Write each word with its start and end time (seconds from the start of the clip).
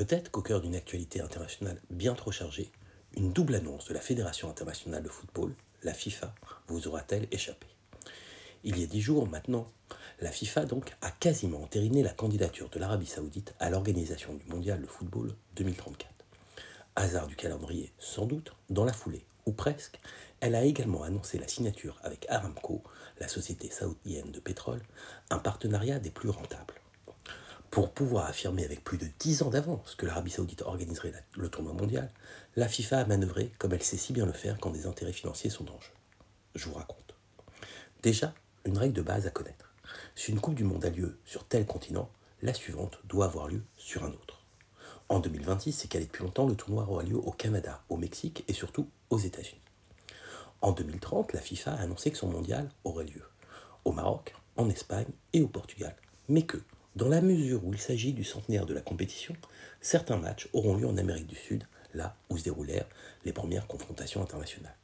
Peut-être 0.00 0.30
qu'au 0.30 0.40
cœur 0.40 0.62
d'une 0.62 0.76
actualité 0.76 1.20
internationale 1.20 1.78
bien 1.90 2.14
trop 2.14 2.32
chargée, 2.32 2.72
une 3.18 3.34
double 3.34 3.56
annonce 3.56 3.84
de 3.84 3.92
la 3.92 4.00
Fédération 4.00 4.48
internationale 4.48 5.02
de 5.02 5.10
football, 5.10 5.54
la 5.82 5.92
FIFA, 5.92 6.34
vous 6.68 6.88
aura-t-elle 6.88 7.28
échappé? 7.32 7.66
Il 8.64 8.78
y 8.78 8.82
a 8.82 8.86
dix 8.86 9.02
jours 9.02 9.28
maintenant, 9.28 9.70
la 10.22 10.32
FIFA 10.32 10.64
donc 10.64 10.96
a 11.02 11.10
quasiment 11.10 11.62
entériné 11.62 12.02
la 12.02 12.14
candidature 12.14 12.70
de 12.70 12.78
l'Arabie 12.78 13.04
saoudite 13.04 13.54
à 13.60 13.68
l'organisation 13.68 14.32
du 14.32 14.46
mondial 14.46 14.80
de 14.80 14.86
football 14.86 15.36
2034. 15.56 16.08
Hasard 16.96 17.26
du 17.26 17.36
calendrier, 17.36 17.92
sans 17.98 18.24
doute, 18.24 18.54
dans 18.70 18.86
la 18.86 18.94
foulée, 18.94 19.26
ou 19.44 19.52
presque, 19.52 20.00
elle 20.40 20.54
a 20.54 20.64
également 20.64 21.02
annoncé 21.02 21.36
la 21.36 21.46
signature 21.46 22.00
avec 22.02 22.24
Aramco, 22.30 22.82
la 23.18 23.28
société 23.28 23.68
saoudienne 23.68 24.32
de 24.32 24.40
pétrole, 24.40 24.80
un 25.28 25.40
partenariat 25.40 25.98
des 25.98 26.10
plus 26.10 26.30
rentables. 26.30 26.79
Pour 27.70 27.92
pouvoir 27.92 28.26
affirmer 28.26 28.64
avec 28.64 28.82
plus 28.82 28.98
de 28.98 29.06
10 29.20 29.42
ans 29.42 29.50
d'avance 29.50 29.94
que 29.94 30.04
l'Arabie 30.04 30.32
saoudite 30.32 30.62
organiserait 30.62 31.12
le 31.36 31.48
tournoi 31.48 31.72
mondial, 31.72 32.10
la 32.56 32.66
FIFA 32.66 32.98
a 32.98 33.04
manœuvré 33.04 33.52
comme 33.58 33.72
elle 33.72 33.82
sait 33.82 33.96
si 33.96 34.12
bien 34.12 34.26
le 34.26 34.32
faire 34.32 34.58
quand 34.58 34.70
des 34.70 34.86
intérêts 34.86 35.12
financiers 35.12 35.50
sont 35.50 35.70
en 35.70 35.80
jeu. 35.80 35.92
Je 36.56 36.68
vous 36.68 36.74
raconte. 36.74 37.14
Déjà, 38.02 38.34
une 38.64 38.76
règle 38.76 38.94
de 38.94 39.02
base 39.02 39.28
à 39.28 39.30
connaître. 39.30 39.72
Si 40.16 40.32
une 40.32 40.40
Coupe 40.40 40.56
du 40.56 40.64
Monde 40.64 40.84
a 40.84 40.90
lieu 40.90 41.16
sur 41.24 41.44
tel 41.44 41.64
continent, 41.64 42.10
la 42.42 42.54
suivante 42.54 42.98
doit 43.04 43.26
avoir 43.26 43.46
lieu 43.46 43.62
sur 43.76 44.02
un 44.02 44.10
autre. 44.10 44.44
En 45.08 45.20
2026, 45.20 45.72
c'est 45.72 45.88
calé 45.88 46.06
depuis 46.06 46.24
longtemps, 46.24 46.48
le 46.48 46.56
tournoi 46.56 46.88
aura 46.88 47.04
lieu 47.04 47.16
au 47.16 47.30
Canada, 47.30 47.84
au 47.88 47.96
Mexique 47.96 48.44
et 48.48 48.52
surtout 48.52 48.88
aux 49.10 49.18
États-Unis. 49.18 49.62
En 50.60 50.72
2030, 50.72 51.32
la 51.34 51.40
FIFA 51.40 51.74
a 51.74 51.82
annoncé 51.82 52.10
que 52.10 52.18
son 52.18 52.28
mondial 52.28 52.68
aurait 52.82 53.04
lieu 53.04 53.22
au 53.84 53.92
Maroc, 53.92 54.34
en 54.56 54.68
Espagne 54.68 55.06
et 55.32 55.40
au 55.40 55.48
Portugal, 55.48 55.94
mais 56.28 56.42
que, 56.42 56.58
dans 56.96 57.08
la 57.08 57.20
mesure 57.20 57.64
où 57.64 57.72
il 57.72 57.80
s'agit 57.80 58.12
du 58.12 58.24
centenaire 58.24 58.66
de 58.66 58.74
la 58.74 58.80
compétition, 58.80 59.36
certains 59.80 60.16
matchs 60.16 60.48
auront 60.52 60.76
lieu 60.76 60.86
en 60.86 60.96
Amérique 60.96 61.28
du 61.28 61.36
Sud, 61.36 61.64
là 61.94 62.16
où 62.28 62.36
se 62.36 62.42
déroulèrent 62.42 62.88
les 63.24 63.32
premières 63.32 63.68
confrontations 63.68 64.22
internationales. 64.22 64.74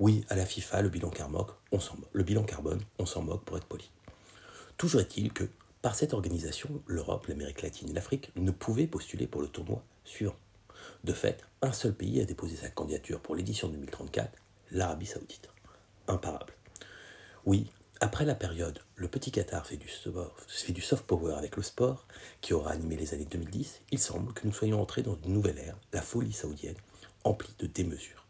Oui, 0.00 0.24
à 0.28 0.34
la 0.34 0.46
FIFA, 0.46 0.82
le 0.82 0.88
bilan, 0.88 1.10
carbone, 1.10 1.46
on 1.70 1.78
s'en, 1.78 1.96
le 2.12 2.24
bilan 2.24 2.42
carbone, 2.42 2.80
on 2.98 3.06
s'en 3.06 3.22
moque 3.22 3.44
pour 3.44 3.56
être 3.56 3.66
poli. 3.66 3.88
Toujours 4.76 5.00
est-il 5.00 5.32
que, 5.32 5.44
par 5.80 5.94
cette 5.94 6.12
organisation, 6.12 6.82
l'Europe, 6.86 7.26
l'Amérique 7.28 7.62
latine 7.62 7.90
et 7.90 7.92
l'Afrique 7.92 8.32
ne 8.36 8.50
pouvaient 8.50 8.86
postuler 8.86 9.26
pour 9.26 9.40
le 9.40 9.48
tournoi 9.48 9.84
suivant. 10.04 10.36
De 11.04 11.12
fait, 11.12 11.44
un 11.62 11.72
seul 11.72 11.94
pays 11.94 12.20
a 12.20 12.24
déposé 12.24 12.56
sa 12.56 12.68
candidature 12.68 13.20
pour 13.20 13.36
l'édition 13.36 13.68
2034, 13.68 14.32
l'Arabie 14.72 15.06
saoudite. 15.06 15.50
Imparable. 16.08 16.52
Oui, 17.46 17.70
après 18.00 18.24
la 18.24 18.36
période, 18.36 18.78
le 18.94 19.08
petit 19.08 19.32
Qatar 19.32 19.66
fait 19.66 19.76
du, 19.76 19.88
soft 20.80 21.04
power 21.04 21.34
avec 21.34 21.56
le 21.56 21.64
sport, 21.64 22.06
qui 22.40 22.54
aura 22.54 22.70
animé 22.70 22.96
les 22.96 23.12
années 23.12 23.24
2010, 23.24 23.80
il 23.90 23.98
semble 23.98 24.32
que 24.32 24.46
nous 24.46 24.52
soyons 24.52 24.80
entrés 24.80 25.02
dans 25.02 25.18
une 25.24 25.32
nouvelle 25.32 25.58
ère, 25.58 25.76
la 25.92 26.00
folie 26.00 26.32
saoudienne, 26.32 26.76
emplie 27.24 27.56
de 27.58 27.66
démesures. 27.66 28.24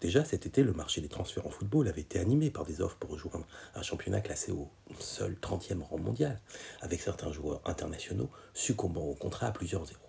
Déjà 0.00 0.24
cet 0.24 0.46
été, 0.46 0.64
le 0.64 0.72
marché 0.72 1.00
des 1.00 1.08
transferts 1.08 1.46
en 1.46 1.50
football 1.50 1.86
avait 1.86 2.00
été 2.00 2.18
animé 2.18 2.50
par 2.50 2.64
des 2.64 2.80
offres 2.80 2.96
pour 2.96 3.10
rejoindre 3.10 3.46
un 3.76 3.82
championnat 3.82 4.20
classé 4.20 4.50
au 4.50 4.68
seul 4.98 5.34
30e 5.40 5.82
rang 5.82 5.98
mondial, 5.98 6.40
avec 6.80 7.00
certains 7.00 7.30
joueurs 7.30 7.62
internationaux 7.66 8.30
succombant 8.52 9.04
au 9.04 9.14
contrat 9.14 9.46
à 9.46 9.52
plusieurs 9.52 9.86
zéros. 9.86 10.00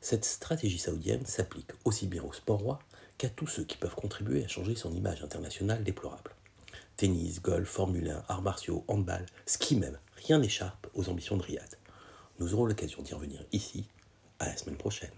Cette 0.00 0.24
stratégie 0.24 0.78
saoudienne 0.80 1.24
s'applique 1.24 1.70
aussi 1.84 2.08
bien 2.08 2.24
au 2.24 2.32
sport 2.32 2.58
roi 2.58 2.78
qu'à 3.16 3.28
tous 3.28 3.46
ceux 3.46 3.64
qui 3.64 3.76
peuvent 3.76 3.94
contribuer 3.94 4.44
à 4.44 4.48
changer 4.48 4.74
son 4.74 4.92
image 4.92 5.22
internationale 5.22 5.84
déplorable. 5.84 6.32
Tennis, 6.98 7.40
golf, 7.40 7.68
Formule 7.68 8.10
1, 8.10 8.24
arts 8.26 8.42
martiaux, 8.42 8.84
handball, 8.88 9.24
ski 9.46 9.76
même, 9.76 10.00
rien 10.16 10.40
n'échappe 10.40 10.88
aux 10.94 11.08
ambitions 11.08 11.36
de 11.36 11.44
Riyad. 11.44 11.78
Nous 12.40 12.54
aurons 12.54 12.64
l'occasion 12.64 13.02
d'y 13.02 13.14
revenir 13.14 13.44
ici. 13.52 13.86
À 14.40 14.46
la 14.46 14.56
semaine 14.56 14.76
prochaine. 14.76 15.14